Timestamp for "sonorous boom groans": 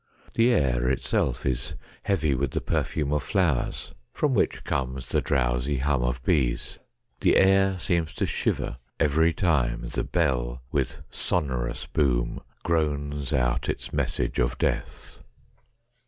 11.11-13.31